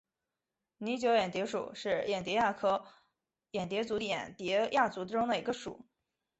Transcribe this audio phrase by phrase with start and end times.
[0.79, 2.87] 拟酒眼蝶属是眼蝶亚科
[3.51, 5.85] 眼蝶族眼蝶亚族中的一个属。